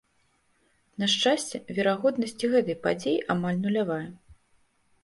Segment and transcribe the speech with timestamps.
[1.03, 4.05] На шчасце, верагоднасць і гэтай падзеі амаль нулявая.